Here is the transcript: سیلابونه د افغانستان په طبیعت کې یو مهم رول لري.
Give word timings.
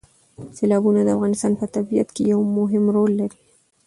سیلابونه 0.55 1.01
د 1.03 1.09
افغانستان 1.17 1.53
په 1.59 1.65
طبیعت 1.75 2.09
کې 2.15 2.23
یو 2.33 2.39
مهم 2.57 2.85
رول 2.95 3.11
لري. 3.21 3.39